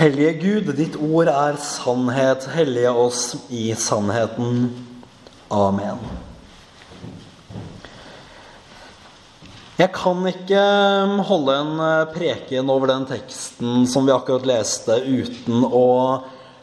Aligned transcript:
Hellige 0.00 0.32
Gud, 0.40 0.68
ditt 0.78 0.94
ord 0.96 1.28
er 1.28 1.58
sannhet. 1.60 2.46
Hellige 2.54 2.88
oss 2.88 3.34
i 3.52 3.66
sannheten. 3.76 4.70
Amen. 5.52 6.00
Jeg 9.76 9.92
kan 9.92 10.24
ikke 10.30 10.64
holde 11.28 11.58
en 11.58 11.84
preken 12.14 12.72
over 12.72 12.94
den 12.94 13.04
teksten 13.12 13.84
som 13.92 14.08
vi 14.08 14.16
akkurat 14.16 14.48
leste, 14.48 14.96
uten 15.04 15.68
å 15.68 15.84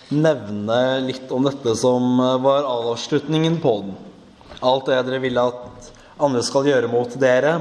nevne 0.10 0.82
litt 1.06 1.30
om 1.30 1.46
dette 1.46 1.78
som 1.78 2.18
var 2.42 2.66
avslutningen 2.66 3.62
på 3.62 3.80
den. 3.84 3.98
Alt 4.66 4.90
det 4.90 5.04
dere 5.12 5.22
vil 5.22 5.38
at 5.46 5.92
andre 6.18 6.42
skal 6.42 6.74
gjøre 6.74 6.90
mot 6.90 7.22
dere, 7.22 7.60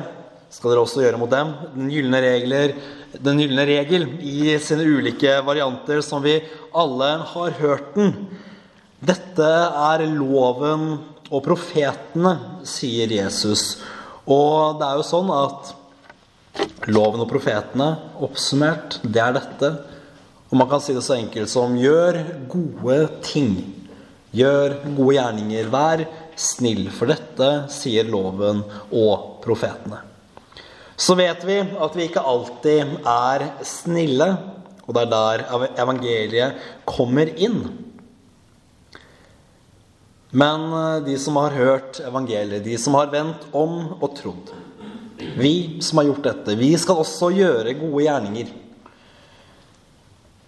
skal 0.49 0.73
dere 0.73 0.89
også 0.89 1.05
gjøre 1.05 1.21
mot 1.21 1.37
dem. 1.37 1.53
Den 1.77 1.93
gylne, 1.93 2.25
regler, 2.25 2.81
den 3.23 3.41
gylne 3.41 3.65
regel 3.69 4.07
i 4.21 4.57
sine 4.63 4.85
ulike 4.85 5.39
varianter, 5.47 6.03
som 6.05 6.23
vi 6.25 6.39
alle 6.77 7.11
har 7.33 7.57
hørt 7.61 7.95
den. 7.97 8.13
Dette 9.07 9.47
er 9.47 10.07
loven 10.11 10.97
og 11.31 11.43
profetene, 11.45 12.37
sier 12.67 13.11
Jesus. 13.13 13.77
Og 14.27 14.81
det 14.81 14.89
er 14.89 15.01
jo 15.01 15.07
sånn 15.07 15.33
at 15.35 15.75
loven 16.91 17.23
og 17.23 17.31
profetene, 17.31 17.91
oppsummert, 18.25 19.01
det 19.05 19.23
er 19.23 19.37
dette. 19.37 19.73
Og 20.51 20.59
man 20.61 20.71
kan 20.71 20.83
si 20.83 20.95
det 20.97 21.05
så 21.05 21.17
enkelt 21.19 21.51
som 21.51 21.77
gjør 21.79 22.23
gode 22.51 23.01
ting. 23.27 23.57
Gjør 24.37 24.81
gode 24.97 25.17
gjerninger. 25.17 25.71
Vær 25.73 26.05
snill, 26.39 26.87
for 26.95 27.11
dette 27.11 27.51
sier 27.73 28.09
loven 28.09 28.63
og 28.95 29.41
profetene. 29.45 30.03
Så 30.97 31.15
vet 31.15 31.43
vi 31.45 31.59
at 31.61 31.97
vi 31.97 32.07
ikke 32.09 32.25
alltid 32.25 32.97
er 33.05 33.45
snille, 33.67 34.31
og 34.87 34.95
det 34.97 35.03
er 35.03 35.11
der 35.13 35.67
evangeliet 35.83 36.63
kommer 36.89 37.29
inn. 37.37 37.61
Men 40.37 40.69
eh, 40.73 41.03
de 41.07 41.17
som 41.21 41.39
har 41.41 41.55
hørt 41.57 42.01
evangeliet, 42.05 42.65
de 42.65 42.77
som 42.81 42.97
har 42.99 43.13
vendt 43.13 43.47
om 43.57 43.97
og 44.01 44.09
trodd 44.19 44.53
Vi 45.39 45.79
som 45.85 46.01
har 46.01 46.11
gjort 46.11 46.27
dette, 46.27 46.57
vi 46.59 46.73
skal 46.77 47.01
også 47.01 47.31
gjøre 47.33 47.77
gode 47.79 48.03
gjerninger. 48.05 48.51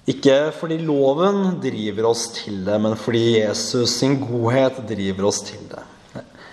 Ikke 0.08 0.36
fordi 0.56 0.80
loven 0.84 1.58
driver 1.60 2.10
oss 2.10 2.26
til 2.36 2.62
det, 2.64 2.76
men 2.80 2.96
fordi 2.96 3.40
Jesus 3.40 3.98
sin 4.00 4.16
godhet 4.20 4.80
driver 4.88 5.28
oss 5.28 5.42
til 5.44 5.64
det. 5.68 5.84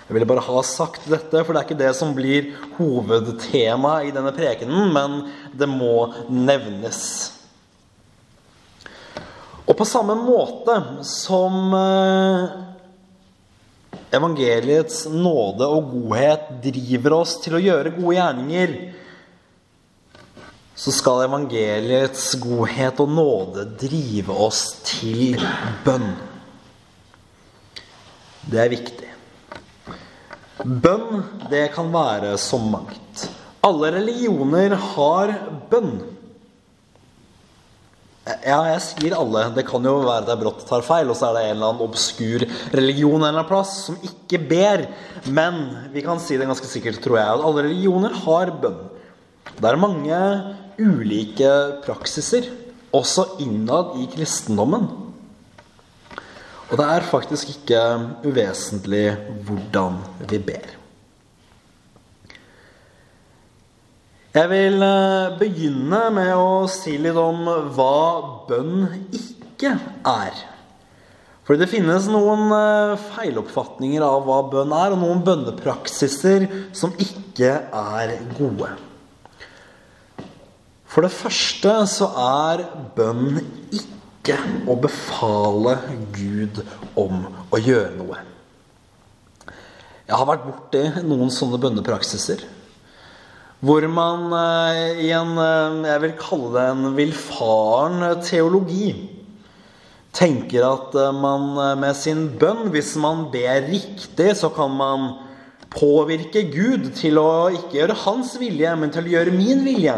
Jeg 0.06 0.14
ville 0.14 0.28
bare 0.28 0.44
ha 0.46 0.60
sagt 0.62 1.08
dette, 1.10 1.40
for 1.42 1.50
det 1.50 1.60
er 1.60 1.66
ikke 1.66 1.80
det 1.80 1.94
som 1.98 2.12
blir 2.14 2.52
hovedtema 2.76 3.96
i 4.06 4.12
denne 4.14 4.30
prekenen, 4.36 4.92
men 4.94 5.16
det 5.50 5.66
må 5.66 6.12
nevnes. 6.30 7.00
Og 9.66 9.74
på 9.74 9.86
samme 9.88 10.14
måte 10.14 10.76
som 11.02 11.74
eh, 11.74 12.44
evangeliets 14.14 15.08
nåde 15.10 15.66
og 15.66 15.90
godhet 15.90 16.52
driver 16.68 17.16
oss 17.18 17.34
til 17.42 17.58
å 17.58 17.62
gjøre 17.64 17.96
gode 17.96 18.14
gjerninger, 18.20 18.76
så 20.76 20.92
skal 20.94 21.24
evangeliets 21.24 22.28
godhet 22.44 23.02
og 23.02 23.10
nåde 23.16 23.66
drive 23.80 24.38
oss 24.46 24.62
til 24.86 25.40
bønn. 25.82 26.12
Det 28.46 28.62
er 28.62 28.70
viktig. 28.70 29.05
Bønn, 30.64 31.20
det 31.50 31.68
kan 31.74 31.90
være 31.92 32.36
så 32.40 32.56
mangt. 32.56 33.26
Alle 33.66 33.90
religioner 33.98 34.72
har 34.94 35.32
bønn. 35.68 35.98
Ja, 38.26 38.62
jeg 38.72 38.80
sier 38.82 39.14
alle. 39.14 39.44
Det 39.54 39.66
kan 39.68 39.84
jo 39.86 40.00
være 40.00 40.24
at 40.24 40.30
jeg 40.32 40.40
brått 40.40 40.64
tar 40.66 40.82
feil, 40.86 41.12
og 41.12 41.18
så 41.18 41.28
er 41.28 41.36
det 41.36 41.42
en 41.44 41.52
eller 41.58 41.68
annen 41.74 41.84
obskur 41.84 42.42
religion 42.74 43.20
en 43.20 43.28
eller 43.28 43.42
annen 43.42 43.50
plass 43.50 43.74
som 43.84 43.98
ikke 44.02 44.40
ber. 44.48 44.86
Men 45.28 45.60
vi 45.92 46.02
kan 46.06 46.22
si 46.22 46.38
det 46.40 46.48
ganske 46.48 46.70
sikkert, 46.70 47.02
tror 47.04 47.20
jeg, 47.20 47.26
at 47.36 47.46
alle 47.50 47.66
religioner 47.68 48.16
har 48.24 48.54
bønn. 48.62 48.80
Det 49.56 49.70
er 49.70 49.80
mange 49.80 50.20
ulike 50.80 51.52
praksiser, 51.84 52.48
også 52.96 53.36
innad 53.44 53.98
i 54.00 54.08
kristendommen. 54.10 54.88
Og 56.66 56.80
det 56.80 56.86
er 56.86 57.06
faktisk 57.06 57.52
ikke 57.52 57.82
uvesentlig 58.26 59.04
hvordan 59.46 60.00
vi 60.26 60.40
ber. 60.42 60.72
Jeg 64.36 64.50
vil 64.50 64.82
eh, 64.84 65.36
begynne 65.38 66.00
med 66.12 66.34
å 66.36 66.66
si 66.68 66.98
litt 67.00 67.16
om 67.16 67.46
hva 67.72 68.00
bønn 68.50 68.82
ikke 69.14 69.78
er. 70.10 70.42
For 71.46 71.56
det 71.56 71.70
finnes 71.70 72.10
noen 72.10 72.50
eh, 72.52 73.06
feiloppfatninger 73.14 74.04
av 74.04 74.26
hva 74.26 74.42
bønn 74.50 74.74
er, 74.76 74.92
og 74.92 75.00
noen 75.00 75.24
bønnepraksiser 75.24 76.50
som 76.76 76.92
ikke 77.00 77.54
er 77.70 78.16
gode. 78.36 78.74
For 80.84 81.06
det 81.06 81.14
første 81.14 81.78
så 81.94 82.10
er 82.26 82.66
bønn 82.98 83.38
ikke 83.70 83.95
å 84.66 84.74
befale 84.80 85.76
Gud 86.14 86.62
om 86.98 87.26
å 87.54 87.60
gjøre 87.60 87.94
noe. 87.98 88.22
Jeg 90.06 90.14
har 90.14 90.28
vært 90.28 90.46
borti 90.46 90.82
noen 91.06 91.30
sånne 91.34 91.58
bønnepraksiser. 91.62 92.44
Hvor 93.66 93.86
man 93.88 94.30
eh, 94.36 95.04
i 95.06 95.10
en 95.16 95.32
eh, 95.40 95.86
jeg 95.88 96.02
vil 96.04 96.16
kalle 96.20 96.50
det 96.54 96.64
en 96.70 96.96
villfaren 96.98 98.04
teologi 98.22 98.90
tenker 100.16 100.66
at 100.68 100.94
eh, 101.00 101.14
man 101.16 101.54
med 101.80 101.96
sin 101.98 102.26
bønn, 102.38 102.68
hvis 102.74 102.94
man 103.00 103.26
ber 103.32 103.64
riktig, 103.66 104.34
så 104.38 104.52
kan 104.54 104.76
man 104.76 105.08
påvirke 105.72 106.44
Gud 106.52 106.92
til 106.98 107.18
å 107.18 107.48
ikke 107.54 107.80
gjøre 107.80 107.98
hans 108.04 108.36
vilje, 108.40 108.76
men 108.78 108.92
til 108.94 109.08
å 109.08 109.14
gjøre 109.16 109.34
min 109.34 109.64
vilje. 109.66 109.96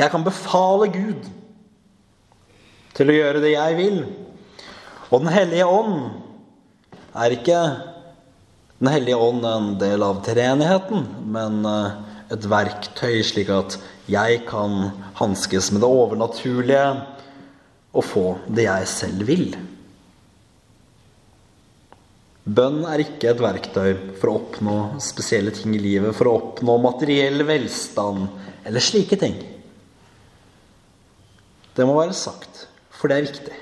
Jeg 0.00 0.12
kan 0.12 0.26
befale 0.26 0.90
Gud 0.92 1.28
til 3.00 3.08
å 3.08 3.16
gjøre 3.16 3.40
det 3.40 3.54
jeg 3.54 3.78
vil. 3.78 4.02
Og 5.08 5.22
Den 5.24 5.32
hellige 5.32 5.66
ånd 5.66 6.10
er 7.16 7.34
ikke 7.34 7.60
den 8.80 8.92
hellige 8.92 9.20
ånd 9.20 9.44
en 9.44 9.72
del 9.80 10.04
av 10.04 10.20
treenigheten, 10.24 11.02
men 11.32 11.64
eh, 11.68 11.96
et 12.32 12.46
verktøy 12.48 13.18
slik 13.26 13.50
at 13.52 13.76
jeg 14.10 14.44
kan 14.48 14.92
hanskes 15.18 15.68
med 15.72 15.82
det 15.82 15.90
overnaturlige 15.90 16.84
og 17.90 18.06
få 18.06 18.24
det 18.48 18.64
jeg 18.68 18.88
selv 18.88 19.26
vil. 19.28 19.50
Bønn 22.50 22.80
er 22.88 23.02
ikke 23.04 23.34
et 23.34 23.42
verktøy 23.42 23.90
for 24.20 24.30
å 24.30 24.38
oppnå 24.40 24.78
spesielle 25.02 25.52
ting 25.54 25.74
i 25.76 25.82
livet, 25.82 26.14
for 26.16 26.30
å 26.30 26.38
oppnå 26.38 26.78
materiell 26.82 27.44
velstand 27.48 28.26
eller 28.64 28.84
slike 28.84 29.18
ting. 29.20 29.36
Det 31.76 31.86
må 31.86 31.98
være 31.98 32.16
sagt, 32.16 32.69
for 33.00 33.08
det 33.08 33.16
er 33.16 33.28
viktig. 33.30 33.58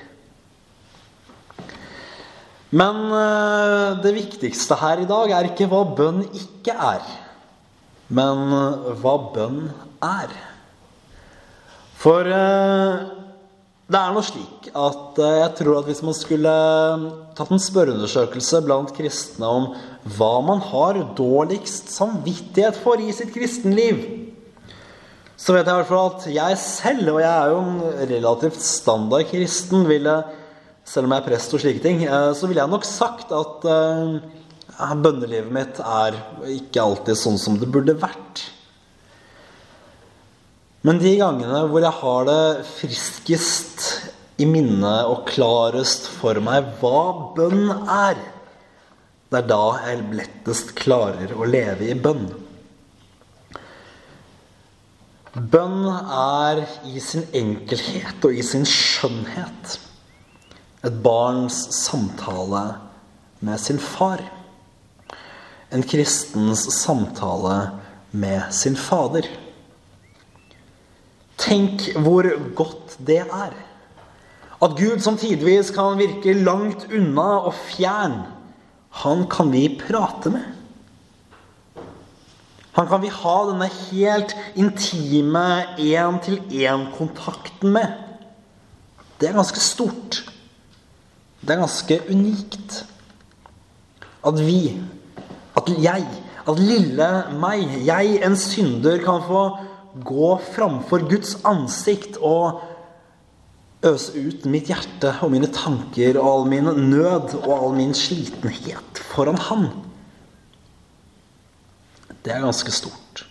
Men 2.69 2.97
eh, 3.15 4.01
det 4.03 4.13
viktigste 4.13 4.77
her 4.77 5.01
i 5.01 5.07
dag 5.09 5.31
er 5.33 5.47
ikke 5.49 5.69
hva 5.71 5.81
bønn 5.97 6.21
ikke 6.27 6.75
er, 6.75 7.05
men 8.13 8.43
eh, 8.53 8.91
hva 9.01 9.15
bønn 9.33 9.63
er. 10.05 10.35
For 11.99 12.29
eh, 12.29 13.07
det 13.89 13.97
er 13.97 14.13
nå 14.13 14.21
slik 14.21 14.69
at 14.77 15.17
jeg 15.17 15.49
tror 15.57 15.79
at 15.79 15.87
hvis 15.89 16.03
man 16.05 16.13
skulle 16.13 16.51
tatt 17.39 17.49
en 17.55 17.63
spørreundersøkelse 17.63 18.61
blant 18.67 18.93
kristne 18.93 19.49
om 19.49 19.71
hva 20.19 20.35
man 20.45 20.61
har 20.69 20.99
dårligst 21.17 21.89
samvittighet 21.95 22.77
for 22.83 23.01
i 23.01 23.09
sitt 23.15 23.33
kristenliv, 23.33 24.03
så 25.39 25.55
vet 25.55 25.63
jeg 25.63 25.71
i 25.71 25.79
hvert 25.79 25.87
fall 25.87 26.09
at 26.11 26.25
jeg 26.35 26.59
selv, 26.59 27.13
og 27.13 27.21
jeg 27.23 27.31
er 27.31 27.53
jo 27.53 27.59
en 27.63 28.09
relativt 28.09 28.59
standard 28.59 29.29
kristen, 29.29 29.85
ville 29.87 30.17
selv 30.89 31.07
om 31.07 31.13
jeg 31.13 31.21
er 31.21 31.27
prest 31.29 31.55
og 31.55 31.61
slike 31.63 31.83
ting, 31.83 32.03
eh, 32.03 32.31
så 32.35 32.49
ville 32.49 32.59
jeg 32.59 32.71
nok 32.73 32.87
sagt 32.87 33.31
at 33.35 33.67
uh, 33.69 34.95
bønnelivet 34.99 35.51
mitt 35.53 35.79
er 35.83 36.17
ikke 36.55 36.83
alltid 36.83 37.19
sånn 37.19 37.39
som 37.39 37.59
det 37.61 37.69
burde 37.71 37.95
vært. 38.01 38.43
Men 40.87 40.99
de 40.99 41.13
gangene 41.19 41.65
hvor 41.69 41.83
jeg 41.83 41.99
har 42.01 42.27
det 42.27 42.67
friskest 42.77 43.87
i 44.39 44.47
minnet 44.47 45.07
og 45.11 45.25
klarest 45.27 46.07
for 46.19 46.39
meg 46.43 46.67
hva 46.79 47.31
bønn 47.35 47.67
er, 47.85 48.19
det 49.29 49.43
er 49.43 49.49
da 49.49 49.63
jeg 49.85 50.05
lettest 50.19 50.75
klarer 50.79 51.35
å 51.35 51.47
leve 51.47 51.91
i 51.91 51.97
bønn. 51.99 52.27
Bønn 55.39 55.85
er 55.87 56.65
i 56.89 56.99
sin 56.99 57.23
enkelhet 57.37 58.25
og 58.27 58.35
i 58.35 58.43
sin 58.43 58.65
skjønnhet 58.67 59.77
et 60.83 60.97
barns 61.03 61.57
samtale 61.75 62.63
med 63.45 63.61
sin 63.61 63.79
far. 63.79 64.23
En 65.71 65.85
kristens 65.85 66.65
samtale 66.81 67.55
med 68.11 68.51
sin 68.51 68.75
fader. 68.75 69.27
Tenk 71.39 71.87
hvor 72.03 72.27
godt 72.57 72.97
det 73.07 73.21
er. 73.23 73.55
At 74.59 74.75
Gud 74.75 74.99
som 74.99 75.17
tidvis 75.19 75.71
kan 75.71 75.99
virke 76.01 76.35
langt 76.35 76.89
unna 76.91 77.29
og 77.47 77.53
fjern, 77.69 78.25
han 79.05 79.27
kan 79.31 79.53
vi 79.53 79.69
prate 79.79 80.33
med. 80.35 80.58
Han 82.77 82.87
kan 82.87 83.01
vi 83.01 83.09
ha 83.11 83.35
denne 83.49 83.67
helt 83.89 84.35
intime 84.55 85.65
én-til-én-kontakten 85.81 87.73
med. 87.73 87.97
Det 89.19 89.29
er 89.29 89.39
ganske 89.39 89.59
stort. 89.59 90.21
Det 91.41 91.55
er 91.55 91.63
ganske 91.63 91.99
unikt. 92.09 92.85
At 94.25 94.39
vi, 94.39 94.77
at 95.57 95.71
jeg, 95.81 96.05
at 96.47 96.59
lille 96.59 97.09
meg, 97.39 97.65
jeg 97.87 98.19
en 98.25 98.37
synder, 98.37 98.99
kan 99.03 99.23
få 99.27 99.43
gå 100.05 100.33
framfor 100.53 101.07
Guds 101.09 101.37
ansikt 101.47 102.19
og 102.21 102.61
øse 103.85 104.19
ut 104.19 104.45
mitt 104.51 104.69
hjerte 104.69 105.13
og 105.23 105.31
mine 105.33 105.47
tanker 105.55 106.19
og 106.19 106.27
all 106.29 106.49
min 106.51 106.67
nød 106.91 107.37
og 107.41 107.53
all 107.55 107.77
min 107.77 107.93
slitenhet 107.95 109.03
foran 109.11 109.39
Han. 109.49 109.69
Det 112.23 112.33
er 112.33 112.43
ganske 112.43 112.73
stort. 112.73 113.23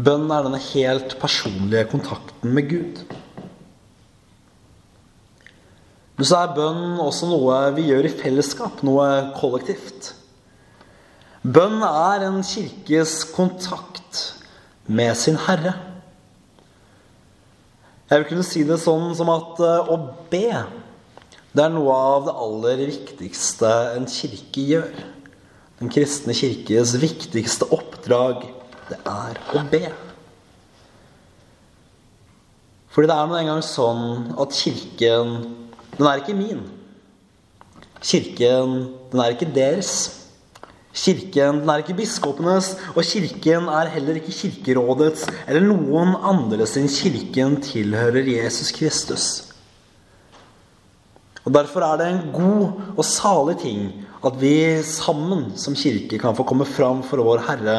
Bønn 0.00 0.30
er 0.32 0.46
denne 0.46 0.60
helt 0.70 1.16
personlige 1.20 1.88
kontakten 1.90 2.54
med 2.56 2.70
Gud. 2.70 3.02
Men 6.16 6.28
så 6.28 6.42
er 6.42 6.54
bønn 6.56 7.00
også 7.00 7.28
noe 7.30 7.58
vi 7.76 7.88
gjør 7.88 8.06
i 8.06 8.12
fellesskap, 8.12 8.82
noe 8.86 9.06
kollektivt. 9.38 10.12
Bønn 11.40 11.80
er 11.86 12.26
en 12.26 12.42
kirkes 12.44 13.22
kontakt 13.32 14.24
med 14.84 15.16
sin 15.16 15.38
Herre. 15.46 15.72
Jeg 18.10 18.20
vil 18.20 18.28
kunne 18.28 18.44
si 18.44 18.66
det 18.68 18.76
sånn 18.82 19.14
som 19.16 19.30
at 19.32 19.60
eh, 19.64 19.90
å 19.94 19.96
be, 20.32 20.60
det 21.54 21.64
er 21.64 21.72
noe 21.72 21.94
av 21.94 22.26
det 22.26 22.34
aller 22.44 22.84
viktigste 22.90 23.70
en 23.94 24.08
kirke 24.10 24.64
gjør. 24.74 24.92
Den 25.80 25.88
kristne 25.88 26.34
kirkes 26.36 26.92
viktigste 27.00 27.64
oppdrag, 27.72 28.44
det 28.90 28.98
er 29.08 29.38
å 29.56 29.64
be. 29.70 29.86
Fordi 32.90 33.08
det 33.08 33.16
er 33.16 33.30
nå 33.30 33.38
engang 33.38 33.62
sånn 33.64 34.04
at 34.42 34.56
kirken, 34.56 35.36
den 35.96 36.08
er 36.10 36.20
ikke 36.20 36.36
min. 36.36 36.64
Kirken, 38.04 38.74
den 39.12 39.22
er 39.22 39.32
ikke 39.32 39.48
deres. 39.54 39.92
Kirken 40.90 41.62
den 41.62 41.70
er 41.70 41.84
ikke 41.84 41.96
biskopenes, 42.00 42.74
og 42.96 43.06
kirken 43.06 43.70
er 43.70 43.92
heller 43.94 44.18
ikke 44.18 44.34
Kirkerådets 44.34 45.28
eller 45.46 45.62
noen 45.62 46.16
andre 46.18 46.66
sin 46.66 46.90
kirken 46.90 47.60
tilhører 47.62 48.26
Jesus 48.26 48.74
Kristus. 48.74 49.28
Og 51.46 51.54
Derfor 51.54 51.86
er 51.86 52.00
det 52.00 52.08
en 52.10 52.24
god 52.34 52.96
og 52.98 53.04
salig 53.06 53.56
ting 53.62 53.84
at 54.20 54.36
vi 54.36 54.82
sammen 54.84 55.50
som 55.56 55.76
kirke 55.78 56.18
kan 56.20 56.36
få 56.36 56.44
komme 56.48 56.66
fram 56.68 57.00
for 57.06 57.22
vår 57.24 57.44
Herre 57.46 57.76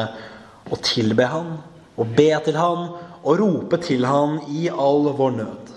og 0.70 0.80
tilbe 0.82 1.26
Han, 1.30 1.54
og 1.96 2.14
be 2.16 2.30
til 2.44 2.58
Han, 2.58 2.88
og 3.22 3.38
rope 3.38 3.78
til 3.82 4.06
Han 4.08 4.40
i 4.50 4.66
all 4.68 5.10
vår 5.14 5.36
nød. 5.38 5.72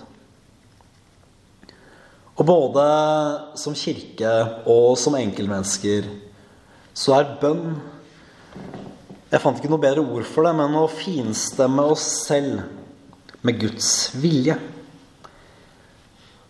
Og 2.36 2.44
både 2.44 2.86
som 3.56 3.76
kirke 3.78 4.32
og 4.68 4.96
som 5.00 5.16
enkeltmennesker 5.16 6.08
så 6.96 7.14
er 7.18 7.36
bønn 7.40 7.76
Jeg 9.30 9.42
fant 9.42 9.58
ikke 9.58 9.70
noe 9.72 9.82
bedre 9.82 10.04
ord 10.04 10.24
for 10.28 10.46
det, 10.46 10.52
men 10.56 10.76
å 10.78 10.86
finstemme 10.88 11.82
oss 11.90 12.04
selv 12.28 12.60
med 13.44 13.58
Guds 13.60 13.88
vilje. 14.16 14.54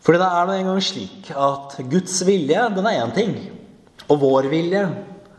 Fordi 0.05 0.21
det 0.21 0.27
er 0.29 0.47
nå 0.47 0.57
engang 0.61 0.83
slik 0.85 1.31
at 1.33 1.79
Guds 1.91 2.21
vilje, 2.29 2.67
den 2.77 2.87
er 2.87 3.01
én 3.01 3.15
ting. 3.17 3.33
Og 4.06 4.20
vår 4.22 4.50
vilje, 4.52 4.82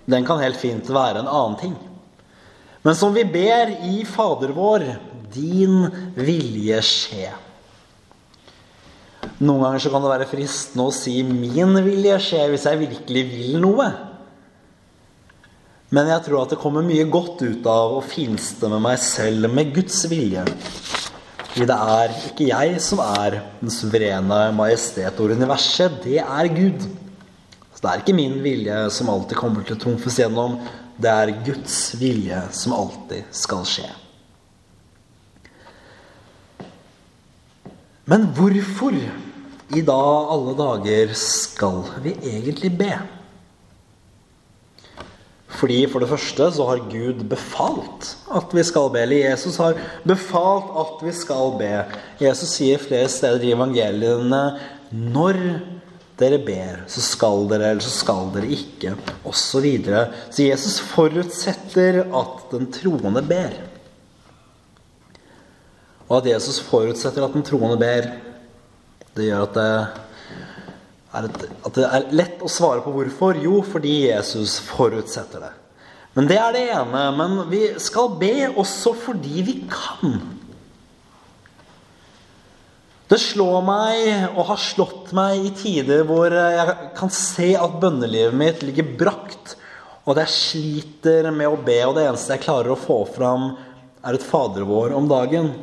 den 0.08 0.26
kan 0.28 0.42
helt 0.42 0.60
fint 0.60 0.90
være 0.90 1.22
en 1.22 1.30
annen 1.30 1.60
ting. 1.60 1.76
Men 2.84 2.96
som 2.96 3.14
vi 3.16 3.26
ber 3.28 3.74
i 3.88 4.02
Fader 4.08 4.54
vår, 4.56 4.86
din 5.34 5.88
vilje 6.16 6.82
skje. 6.86 7.32
Noen 9.38 9.64
ganger 9.66 9.82
så 9.84 9.92
kan 9.92 10.04
det 10.04 10.12
være 10.14 10.30
fristende 10.30 10.88
å 10.88 10.94
si 10.96 11.22
'min 11.24 11.76
vilje 11.86 12.18
skje' 12.28 12.50
hvis 12.50 12.66
jeg 12.66 12.80
virkelig 12.80 13.24
vil 13.32 13.60
noe. 13.62 13.88
Men 15.92 16.08
jeg 16.08 16.24
tror 16.26 16.42
at 16.42 16.50
det 16.52 16.60
kommer 16.60 16.84
mye 16.84 17.06
godt 17.08 17.44
ut 17.44 17.68
av 17.72 17.96
å 17.96 18.04
finste 18.04 18.68
med 18.68 18.82
meg 18.84 18.98
selv 19.00 19.52
med 19.54 19.74
Guds 19.76 20.04
vilje. 20.12 20.44
Fordi 21.54 21.68
det 21.70 21.78
er 21.96 22.16
ikke 22.28 22.48
jeg 22.50 22.82
som 22.84 23.00
er 23.00 23.42
den 23.62 23.72
suverene 23.72 24.52
majestet 24.56 25.20
over 25.20 25.34
universet. 25.34 26.04
Det 26.04 26.20
er 26.20 26.48
Gud. 26.48 26.84
Så 27.78 27.84
det 27.84 27.90
er 27.92 28.02
ikke 28.02 28.18
min 28.18 28.40
vilje 28.42 28.76
som 28.90 29.10
alltid 29.14 29.38
kommer 29.38 29.62
til 29.62 29.76
å 29.76 29.82
trumfes 29.84 30.16
gjennom. 30.18 30.56
Det 30.98 31.12
er 31.14 31.36
Guds 31.46 31.76
vilje 32.02 32.40
som 32.58 32.74
alltid 32.74 33.28
skal 33.38 33.62
skje. 33.70 33.86
Men 38.10 38.26
hvorfor 38.34 38.98
i 38.98 39.84
da 39.86 40.00
alle 40.34 40.56
dager 40.58 41.14
skal 41.22 41.84
vi 42.02 42.16
egentlig 42.18 42.74
be? 42.82 42.92
Fordi 45.58 45.78
For 45.92 46.02
det 46.02 46.10
første 46.10 46.50
så 46.58 46.66
har 46.72 46.86
Gud 46.90 47.22
befalt 47.30 48.16
at 48.34 48.58
vi 48.58 48.66
skal 48.66 48.90
be. 48.90 49.06
Eller 49.06 49.30
Jesus 49.36 49.62
har 49.62 49.78
befalt 50.06 50.74
at 50.82 51.06
vi 51.06 51.14
skal 51.14 51.54
be. 51.62 51.72
Jesus 52.22 52.58
sier 52.58 52.82
flere 52.82 53.10
steder 53.10 53.46
i 53.46 53.54
evangeliene 53.54 54.44
når 54.90 55.42
dere 56.18 56.40
ber, 56.42 56.84
så 56.90 57.04
skal 57.04 57.46
dere, 57.52 57.72
eller 57.74 57.86
så 57.86 57.94
skal 57.94 58.32
dere 58.34 58.50
ikke, 58.56 58.96
osv. 59.28 59.68
Så, 59.86 60.04
så 60.32 60.48
Jesus 60.48 60.80
forutsetter 60.94 62.02
at 62.06 62.48
den 62.54 62.72
troende 62.74 63.22
ber. 63.26 63.54
Og 66.08 66.20
at 66.22 66.32
Jesus 66.34 66.60
forutsetter 66.64 67.26
at 67.26 67.36
den 67.36 67.46
troende 67.46 67.78
ber, 67.82 68.12
det 69.18 69.30
gjør 69.30 69.48
at 69.48 69.58
det 69.58 69.72
et, 71.18 71.46
at 71.66 71.78
det 71.78 71.86
er 71.88 72.10
lett 72.14 72.44
å 72.44 72.50
svare 72.52 72.84
på 72.86 72.92
hvorfor. 72.94 73.40
Jo, 73.42 73.62
fordi 73.66 73.94
Jesus 74.10 74.58
forutsetter 74.62 75.48
det. 75.48 75.54
Men 76.18 76.28
det 76.30 76.38
er 76.42 76.54
det 76.54 76.66
ene. 76.76 77.04
Men 77.18 77.38
vi 77.52 77.62
skal 77.82 78.12
be 78.20 78.50
også 78.50 78.94
fordi 79.06 79.46
vi 79.48 79.56
kan. 79.72 80.20
Det 83.08 83.20
slår 83.24 83.62
meg 83.64 84.34
og 84.34 84.50
har 84.50 84.60
slått 84.60 85.14
meg 85.16 85.46
i 85.48 85.54
tider 85.56 86.04
hvor 86.08 86.34
jeg 86.34 86.74
kan 86.98 87.12
se 87.14 87.54
at 87.56 87.78
bønnelivet 87.80 88.36
mitt 88.36 88.66
ligger 88.68 88.90
brakt, 89.00 89.54
og 90.04 90.12
at 90.14 90.26
jeg 90.26 90.34
sliter 90.34 91.30
med 91.32 91.48
å 91.48 91.60
be, 91.60 91.78
og 91.88 91.96
det 91.96 92.04
eneste 92.08 92.36
jeg 92.36 92.44
klarer 92.44 92.74
å 92.74 92.80
få 92.80 93.02
fram, 93.16 93.54
er 94.04 94.16
et 94.16 94.26
Fader 94.28 94.68
vår 94.68 94.96
om 94.96 95.08
dagen. 95.08 95.54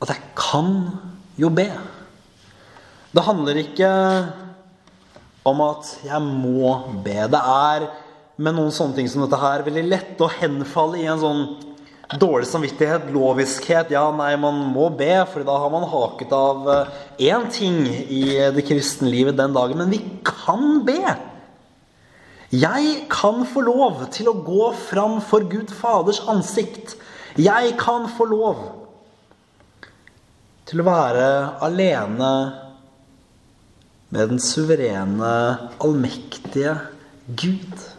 At 0.00 0.12
jeg 0.12 0.32
kan 0.36 0.72
jo 1.40 1.52
be. 1.52 1.68
Det 3.14 3.24
handler 3.24 3.60
ikke 3.60 3.90
om 5.44 5.60
at 5.64 5.92
jeg 6.04 6.24
må 6.24 6.72
be. 7.04 7.20
Det 7.32 7.40
er 7.40 7.86
med 8.40 8.56
noen 8.56 8.72
sånne 8.74 8.96
ting 8.96 9.08
som 9.12 9.22
dette 9.24 9.38
her 9.38 9.64
veldig 9.66 9.84
lett 9.86 10.24
å 10.24 10.32
henfalle 10.40 11.00
i 11.00 11.08
en 11.08 11.20
sånn 11.20 11.44
Dårlig 12.12 12.46
samvittighet, 12.50 13.06
loviskhet 13.14 13.92
Ja, 13.94 14.04
nei, 14.12 14.34
man 14.36 14.58
må 14.74 14.90
be, 14.92 15.22
for 15.30 15.46
da 15.46 15.54
har 15.62 15.70
man 15.72 15.86
haket 15.88 16.34
av 16.36 16.68
én 17.16 17.46
ting 17.52 17.78
i 17.88 18.36
det 18.52 18.66
kristne 18.68 19.08
livet 19.08 19.38
den 19.38 19.56
dagen. 19.56 19.80
Men 19.80 19.94
vi 19.94 20.02
kan 20.26 20.82
be. 20.84 21.00
Jeg 22.54 23.06
kan 23.10 23.42
få 23.48 23.64
lov 23.66 24.04
til 24.14 24.28
å 24.30 24.36
gå 24.44 24.68
fram 24.84 25.16
for 25.24 25.48
Gud 25.48 25.72
Faders 25.74 26.20
ansikt. 26.30 26.94
Jeg 27.40 27.72
kan 27.80 28.04
få 28.14 28.28
lov 28.30 28.60
til 30.68 30.82
å 30.82 30.86
være 30.86 31.26
alene 31.64 32.30
med 34.14 34.30
den 34.30 34.38
suverene, 34.38 35.32
allmektige 35.82 36.76
Gud. 37.26 37.93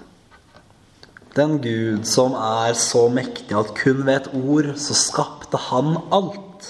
Den 1.35 1.57
Gud 1.59 2.05
som 2.07 2.35
er 2.39 2.75
så 2.79 3.07
mektig 3.11 3.55
at 3.57 3.73
kun 3.75 4.05
ved 4.07 4.21
et 4.21 4.29
ord 4.39 4.69
så 4.79 4.95
skapte 4.95 5.59
han 5.67 5.97
alt. 6.15 6.69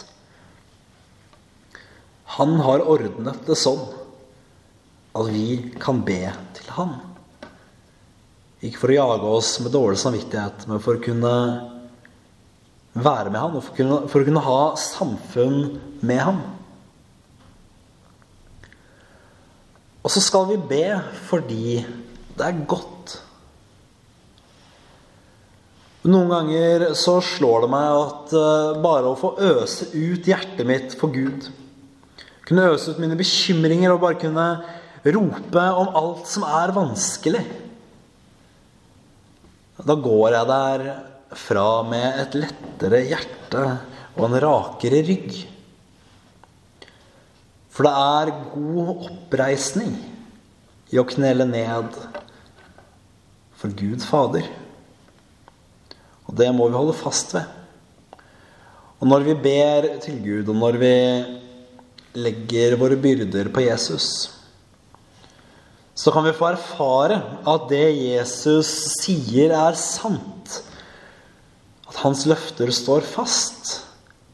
Han 2.39 2.57
har 2.65 2.83
ordnet 2.89 3.45
det 3.45 3.57
sånn 3.61 3.83
at 5.15 5.29
vi 5.31 5.59
kan 5.79 6.01
be 6.07 6.23
til 6.57 6.71
han. 6.75 6.95
Ikke 8.65 8.81
for 8.81 8.91
å 8.91 8.97
jage 8.97 9.35
oss 9.37 9.51
med 9.61 9.75
dårlig 9.75 9.99
samvittighet, 10.01 10.65
men 10.67 10.81
for 10.81 10.97
å 10.97 11.03
kunne 11.03 11.35
være 12.95 13.29
med 13.29 13.39
han, 13.39 13.55
og 13.55 13.63
for 13.63 13.75
å 13.75 13.77
kunne, 13.77 13.99
for 14.09 14.23
å 14.23 14.27
kunne 14.27 14.43
ha 14.47 14.59
samfunn 14.79 15.59
med 16.01 16.21
ham. 16.25 16.41
Og 20.01 20.11
så 20.13 20.21
skal 20.21 20.49
vi 20.49 20.57
be 20.73 20.87
fordi 21.29 21.77
det 22.35 22.49
er 22.49 22.65
godt 22.69 23.19
Noen 26.05 26.29
ganger 26.29 26.91
så 26.97 27.17
slår 27.23 27.65
det 27.65 27.71
meg 27.73 27.91
at 27.97 28.33
eh, 28.37 28.79
bare 28.83 29.09
å 29.09 29.17
få 29.17 29.33
øse 29.41 29.89
ut 29.95 30.27
hjertet 30.29 30.65
mitt 30.67 30.93
for 30.99 31.13
Gud 31.13 31.49
Kunne 32.45 32.67
øse 32.75 32.93
ut 32.93 33.01
mine 33.01 33.17
bekymringer 33.17 33.93
og 33.93 34.03
bare 34.03 34.19
kunne 34.21 34.47
rope 35.05 35.65
om 35.81 35.97
alt 35.97 36.29
som 36.29 36.45
er 36.45 36.73
vanskelig 36.75 37.41
Da 39.81 39.97
går 39.97 40.37
jeg 40.37 40.51
der 40.51 40.85
fra 41.35 41.67
med 41.89 42.21
et 42.21 42.37
lettere 42.37 43.01
hjerte 43.09 43.63
og 44.15 44.27
en 44.29 44.37
rakere 44.39 45.01
rygg. 45.03 45.33
For 47.67 47.83
det 47.83 47.91
er 47.91 48.31
god 48.53 48.91
oppreisning 49.09 49.97
i 50.93 51.01
å 51.01 51.07
knele 51.09 51.47
ned 51.49 51.97
for 53.59 53.73
Gud 53.75 54.05
Fader. 54.05 54.47
Og 56.25 56.35
det 56.37 56.49
må 56.55 56.69
vi 56.69 56.77
holde 56.77 56.95
fast 56.97 57.35
ved. 57.35 57.45
Og 58.99 59.09
når 59.11 59.25
vi 59.27 59.35
ber 59.43 59.89
til 60.03 60.21
Gud, 60.23 60.49
og 60.49 60.55
når 60.57 60.79
vi 60.81 60.93
legger 62.15 62.77
våre 62.79 62.97
byrder 62.97 63.51
på 63.53 63.65
Jesus, 63.65 64.07
så 65.95 66.11
kan 66.11 66.25
vi 66.25 66.35
få 66.35 66.49
erfare 66.51 67.19
at 67.47 67.67
det 67.69 67.85
Jesus 67.95 68.71
sier, 68.99 69.53
er 69.55 69.77
sant. 69.79 70.61
At 71.87 71.99
hans 72.03 72.25
løfter 72.27 72.71
står 72.71 73.05
fast. 73.07 73.81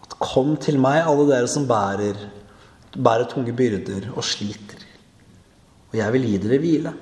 At 0.01 0.17
'Kom 0.17 0.57
til 0.57 0.79
meg, 0.79 1.03
alle 1.05 1.27
dere 1.29 1.47
som 1.47 1.67
bærer' 1.67 2.29
bærer 2.97 3.29
tunge 3.29 3.53
byrder 3.55 4.09
og 4.15 4.23
sliter. 4.23 4.81
Og 5.91 5.97
jeg 5.99 6.13
vil 6.13 6.27
gi 6.27 6.37
dere 6.43 6.59
hvile. 6.59 6.93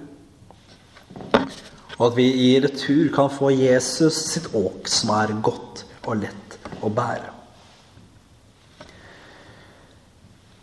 Og 2.00 2.06
at 2.08 2.16
vi 2.16 2.30
i 2.48 2.54
retur 2.64 3.10
kan 3.12 3.32
få 3.32 3.52
Jesus 3.52 4.16
sitt 4.32 4.48
åk, 4.56 4.88
som 4.88 5.12
er 5.18 5.36
godt 5.44 5.84
og 6.08 6.22
lett 6.24 6.56
å 6.80 6.92
bære. 6.92 7.36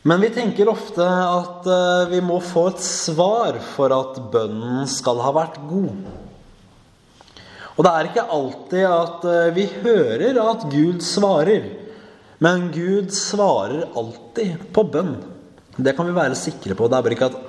Men 0.06 0.22
vi 0.22 0.30
tenker 0.30 0.68
ofte 0.70 1.02
at 1.02 1.66
eh, 1.66 2.10
vi 2.12 2.20
må 2.22 2.38
få 2.38 2.68
et 2.70 2.82
svar 2.84 3.58
for 3.74 3.90
at 3.90 4.20
bønnen 4.32 4.86
skal 4.88 5.18
ha 5.24 5.32
vært 5.34 5.58
god. 5.66 6.04
Og 7.74 7.84
det 7.84 7.92
er 7.92 8.08
ikke 8.08 8.28
alltid 8.36 8.84
at 8.86 9.26
eh, 9.26 9.48
vi 9.56 9.66
hører 9.82 10.38
at 10.44 10.68
Gud 10.70 11.02
svarer. 11.04 11.66
Men 12.38 12.68
Gud 12.70 13.10
svarer 13.16 13.88
alltid 13.98 14.68
på 14.76 14.86
bønn. 14.94 15.16
Det 15.76 15.96
kan 15.98 16.06
vi 16.06 16.14
være 16.16 16.38
sikre 16.38 16.78
på. 16.78 16.86
Det 16.86 16.96
er 16.96 17.08
bare 17.08 17.18
ikke 17.18 17.30
at 17.32 17.42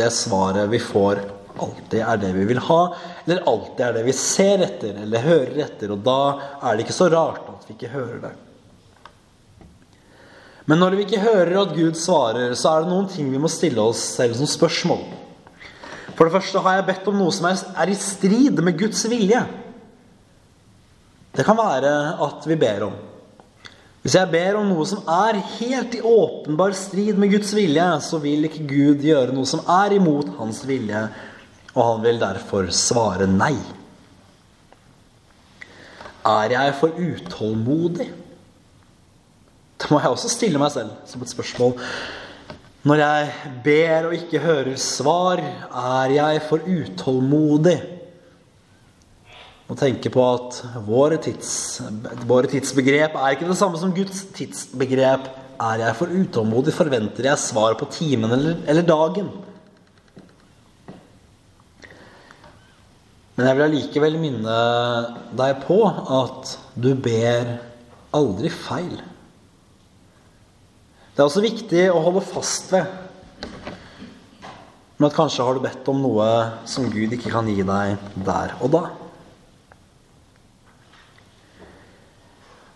det 0.00 0.08
svaret 0.14 0.72
vi 0.72 0.80
får, 0.82 1.20
alltid 1.64 2.02
er 2.02 2.20
det 2.22 2.32
vi 2.36 2.44
vil 2.48 2.60
ha, 2.68 2.82
eller 3.26 3.46
alltid 3.50 3.84
er 3.86 3.96
det 3.96 4.04
vi 4.06 4.14
ser 4.16 4.64
etter 4.66 5.00
eller 5.04 5.24
hører 5.24 5.62
etter. 5.64 5.94
Og 5.94 6.04
da 6.06 6.20
er 6.62 6.76
det 6.76 6.86
ikke 6.86 6.96
så 6.96 7.08
rart 7.12 7.48
at 7.52 7.66
vi 7.68 7.76
ikke 7.76 7.92
hører 7.94 8.20
det. 8.26 8.34
Men 10.68 10.82
når 10.82 10.98
vi 10.98 11.06
ikke 11.06 11.22
hører 11.24 11.54
at 11.62 11.72
Gud 11.76 11.96
svarer, 11.96 12.52
så 12.58 12.74
er 12.74 12.84
det 12.84 12.92
noen 12.92 13.08
ting 13.08 13.30
vi 13.32 13.40
må 13.40 13.48
stille 13.48 13.80
oss 13.80 14.02
selv 14.18 14.36
som 14.36 14.48
spørsmål. 14.48 15.06
For 16.12 16.26
det 16.26 16.34
første 16.34 16.60
har 16.64 16.78
jeg 16.78 16.88
bedt 16.90 17.08
om 17.08 17.20
noe 17.22 17.32
som 17.32 17.48
er 17.48 17.92
i 17.92 17.96
strid 17.96 18.60
med 18.64 18.76
Guds 18.80 19.04
vilje. 19.08 19.40
Det 21.38 21.46
kan 21.46 21.56
være 21.56 21.92
at 22.26 22.48
vi 22.50 22.58
ber 22.58 22.88
om 22.88 22.96
hvis 24.08 24.14
jeg 24.14 24.30
ber 24.30 24.56
om 24.56 24.68
noe 24.70 24.84
som 24.88 25.02
er 25.10 25.36
helt 25.58 25.96
i 25.98 26.00
åpenbar 26.00 26.72
strid 26.72 27.18
med 27.20 27.32
Guds 27.34 27.50
vilje, 27.52 27.86
så 28.06 28.20
vil 28.22 28.46
ikke 28.46 28.66
Gud 28.70 29.02
gjøre 29.04 29.34
noe 29.36 29.48
som 29.48 29.60
er 29.68 29.96
imot 29.98 30.30
hans 30.38 30.62
vilje, 30.64 31.02
og 31.78 31.84
han 31.84 32.00
vil 32.02 32.18
derfor 32.18 32.70
svare 32.74 33.28
nei. 33.30 33.54
Er 36.26 36.52
jeg 36.56 36.74
for 36.80 36.96
utålmodig? 36.98 38.08
Det 39.78 39.90
må 39.92 40.00
jeg 40.02 40.10
også 40.10 40.30
stille 40.32 40.58
meg 40.58 40.72
selv 40.74 40.90
som 41.06 41.22
et 41.22 41.30
spørsmål. 41.30 41.76
Når 42.88 43.02
jeg 43.02 43.54
ber 43.62 44.08
og 44.08 44.16
ikke 44.16 44.42
hører 44.42 44.74
svar, 44.82 45.38
er 45.38 46.16
jeg 46.16 46.42
for 46.48 46.66
utålmodig? 46.66 47.78
Å 49.68 49.76
tenke 49.78 50.10
på 50.10 50.22
at 50.24 50.62
våre, 50.86 51.18
tids, 51.22 51.50
våre 52.26 52.48
tidsbegrep 52.50 53.18
er 53.20 53.36
ikke 53.36 53.50
det 53.50 53.58
samme 53.60 53.78
som 53.78 53.92
Guds 53.94 54.24
tidsbegrep. 54.34 55.28
Er 55.58 55.82
jeg 55.84 55.98
for 55.98 56.10
utålmodig, 56.10 56.74
forventer 56.74 57.26
jeg 57.28 57.42
svar 57.42 57.76
på 57.78 57.86
timen 57.92 58.34
eller, 58.34 58.58
eller 58.70 58.86
dagen. 58.86 59.30
Men 63.38 63.46
jeg 63.46 63.56
vil 63.56 63.66
allikevel 63.68 64.18
minne 64.18 64.60
deg 65.38 65.60
på 65.62 65.78
at 65.86 66.56
du 66.74 66.90
ber 66.98 67.54
aldri 68.18 68.50
feil. 68.50 68.96
Det 71.14 71.22
er 71.22 71.28
også 71.28 71.44
viktig 71.44 71.84
å 71.92 72.02
holde 72.02 72.24
fast 72.26 72.74
ved 72.74 73.06
men 74.98 75.06
at 75.06 75.14
kanskje 75.14 75.44
har 75.46 75.54
du 75.54 75.62
bedt 75.62 75.88
om 75.90 76.00
noe 76.02 76.28
som 76.66 76.88
Gud 76.90 77.12
ikke 77.14 77.30
kan 77.30 77.46
gi 77.46 77.62
deg 77.62 78.08
der 78.26 78.56
og 78.58 78.72
da. 78.74 78.80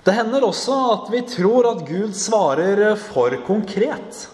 Det 0.07 0.15
hender 0.15 0.47
også 0.47 0.77
at 0.93 1.11
vi 1.11 1.23
tror 1.27 1.67
at 1.73 1.83
Gud 1.87 2.15
svarer 2.19 2.95
for 2.99 3.35
konkret. 3.47 4.27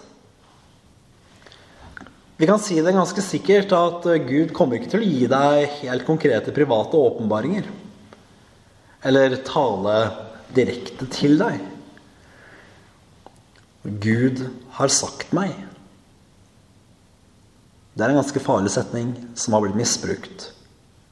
Vi 2.39 2.47
kan 2.47 2.59
si 2.63 2.77
det 2.79 2.95
ganske 2.95 3.19
sikkert 3.19 3.73
at 3.75 4.05
Gud 4.23 4.53
kommer 4.55 4.79
ikke 4.79 4.93
til 4.93 5.01
å 5.03 5.07
gi 5.07 5.25
deg 5.27 5.73
helt 5.81 6.05
konkrete 6.07 6.53
private 6.55 6.95
åpenbaringer. 6.95 7.65
Eller 9.03 9.35
tale 9.43 9.95
direkte 10.55 11.07
til 11.11 11.35
deg. 11.41 11.57
Gud 13.83 14.45
har 14.77 14.93
sagt 14.95 15.33
meg. 15.35 15.51
Det 17.91 18.05
er 18.05 18.13
en 18.13 18.21
ganske 18.21 18.45
farlig 18.45 18.71
setning 18.71 19.11
som 19.35 19.57
har 19.57 19.65
blitt 19.65 19.75
misbrukt, 19.75 20.47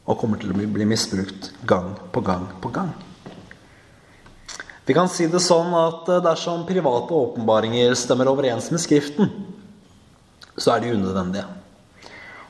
og 0.08 0.22
kommer 0.24 0.40
til 0.40 0.56
å 0.56 0.56
bli 0.56 0.88
misbrukt 0.88 1.52
gang 1.68 1.92
på 2.16 2.24
gang 2.24 2.48
på 2.64 2.72
gang. 2.72 2.96
Vi 4.88 4.96
kan 4.96 5.12
si 5.12 5.28
det 5.28 5.44
sånn 5.44 5.76
at 5.76 6.08
eh, 6.08 6.24
dersom 6.24 6.64
private 6.64 7.12
åpenbaringer 7.12 7.92
stemmer 8.00 8.32
overens 8.32 8.72
med 8.72 8.80
Skriften, 8.80 9.34
så 10.58 10.74
er 10.74 10.84
de 10.84 10.94
unødvendige. 10.96 11.46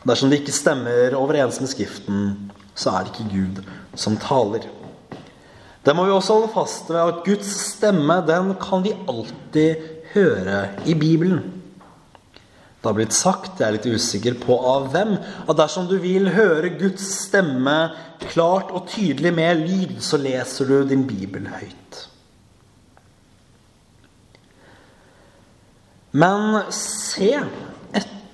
Og 0.01 0.09
dersom 0.11 0.31
de 0.31 0.39
ikke 0.39 0.55
stemmer 0.55 1.15
overens 1.19 1.59
med 1.59 1.71
Skriften, 1.71 2.51
så 2.75 2.93
er 2.93 3.05
det 3.05 3.13
ikke 3.15 3.33
Gud 3.33 3.61
som 3.95 4.17
taler. 4.21 4.67
Det 5.85 5.95
må 5.95 6.05
vi 6.05 6.11
også 6.11 6.35
holde 6.35 6.53
fast 6.53 6.89
ved 6.91 6.99
at 6.99 7.21
Guds 7.25 7.51
stemme 7.73 8.21
den 8.27 8.53
kan 8.61 8.83
vi 8.83 8.95
alltid 9.07 9.85
høre 10.13 10.65
i 10.85 10.93
Bibelen. 10.93 11.53
Det 12.77 12.91
har 12.91 12.95
blitt 12.95 13.15
sagt, 13.15 13.59
jeg 13.59 13.67
er 13.67 13.75
litt 13.75 13.87
usikker 13.89 14.35
på 14.39 14.55
av 14.69 14.91
hvem, 14.93 15.15
at 15.49 15.57
dersom 15.57 15.87
du 15.89 15.97
vil 15.99 16.29
høre 16.35 16.75
Guds 16.77 17.07
stemme 17.25 17.73
klart 18.29 18.69
og 18.71 18.85
tydelig 18.91 19.33
med 19.35 19.63
lyd, 19.63 19.95
så 20.03 20.19
leser 20.21 20.69
du 20.69 20.75
din 20.87 21.07
bibel 21.09 21.49
høyt. 21.51 22.03
Men 26.17 26.61
se 26.73 27.33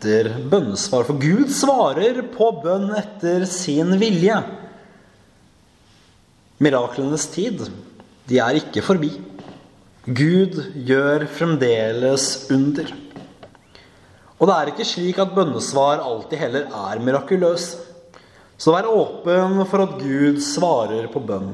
etter 0.04 0.34
bønnesvar, 0.52 1.06
for 1.08 1.20
Gud 1.20 1.52
svarer 1.54 2.20
på 2.34 2.50
bønn 2.64 2.92
etter 2.98 3.46
sin 3.48 3.96
vilje. 4.02 4.36
Miraklenes 6.64 7.28
tid, 7.32 7.64
de 8.28 8.40
er 8.40 8.60
ikke 8.60 8.84
forbi. 8.84 9.12
Gud 10.04 10.60
gjør 10.76 11.26
fremdeles 11.32 12.50
under. 12.52 12.92
Og 14.40 14.50
det 14.50 14.56
er 14.58 14.72
ikke 14.74 14.88
slik 14.88 15.20
at 15.24 15.32
bønnesvar 15.36 16.04
alltid 16.04 16.42
heller 16.42 16.68
er 16.68 17.04
mirakuløse. 17.04 17.80
Så 18.60 18.72
vær 18.72 18.88
åpen 18.92 19.64
for 19.68 19.84
at 19.84 19.98
Gud 20.00 20.40
svarer 20.44 21.08
på 21.12 21.24
bønn. 21.24 21.54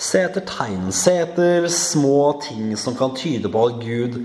Se 0.00 0.24
etter 0.24 0.44
tegn, 0.48 0.88
se 0.92 1.12
etter 1.22 1.68
små 1.72 2.40
ting 2.40 2.72
som 2.80 2.96
kan 2.96 3.12
tyde 3.16 3.52
på 3.52 3.66
at 3.68 3.80
Gud 3.84 4.22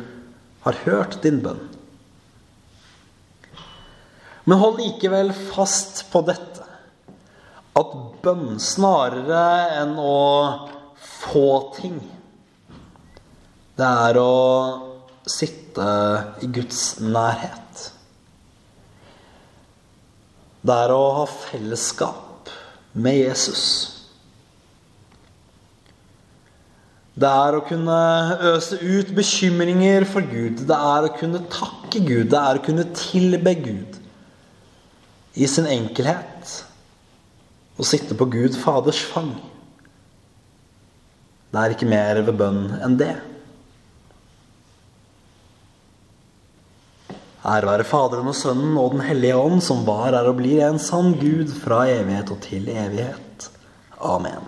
har 0.66 0.84
hørt 0.88 1.20
din 1.24 1.42
bønn. 1.44 1.60
Men 4.46 4.62
hold 4.62 4.78
likevel 4.78 5.32
fast 5.34 6.04
på 6.12 6.22
dette 6.28 6.66
at 7.76 7.96
bønn 8.24 8.60
snarere 8.62 9.46
enn 9.82 9.96
å 10.00 10.20
få 11.06 11.48
ting 11.76 11.98
Det 13.76 13.88
er 13.88 14.20
å 14.22 14.36
sitte 15.28 15.88
i 16.46 16.48
Guds 16.54 17.02
nærhet. 17.02 17.82
Det 20.66 20.78
er 20.86 20.94
å 20.94 21.02
ha 21.18 21.26
fellesskap 21.28 22.54
med 22.94 23.18
Jesus. 23.18 23.66
Det 27.20 27.28
er 27.28 27.58
å 27.58 27.66
kunne 27.68 28.00
øse 28.54 28.80
ut 28.80 29.12
bekymringer 29.18 30.08
for 30.08 30.24
Gud. 30.24 30.64
Det 30.70 30.80
er 30.94 31.10
å 31.10 31.14
kunne 31.20 31.44
takke 31.52 32.00
Gud. 32.00 32.30
Det 32.32 32.40
er 32.40 32.62
å 32.62 32.66
kunne 32.70 32.88
tilbe 32.96 33.58
Gud 33.60 34.02
i 35.36 35.48
sin 35.48 35.68
enkelhet. 35.68 36.64
å 37.76 37.84
sitte 37.84 38.16
på 38.16 38.26
Gud 38.32 38.56
Faders 38.56 39.02
fang 39.12 39.34
Det 41.52 41.60
er 41.60 41.74
ikke 41.74 41.90
mer 41.92 42.22
ved 42.24 42.38
bønn 42.40 42.62
enn 42.84 42.96
det. 43.00 43.16
Ære 47.46 47.68
være 47.70 47.86
Faderen 47.86 48.32
og 48.32 48.36
Sønnen 48.36 48.78
og 48.80 48.96
Den 48.96 49.04
hellige 49.06 49.36
ånd, 49.38 49.62
som 49.64 49.84
var, 49.86 50.16
er 50.16 50.32
og 50.32 50.40
blir 50.40 50.64
en 50.66 50.80
sann 50.82 51.14
Gud 51.20 51.52
fra 51.62 51.84
evighet 51.92 52.32
og 52.34 52.40
til 52.48 52.72
evighet. 52.72 53.50
Amen. 54.02 54.48